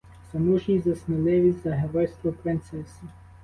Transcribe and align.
За 0.33 0.39
мужність, 0.39 0.83
за 0.83 0.95
сміливість, 0.95 1.63
за 1.63 1.71
геройство 1.75 2.31
принцеси! 2.33 3.03